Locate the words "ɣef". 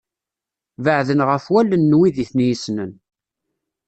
1.29-1.45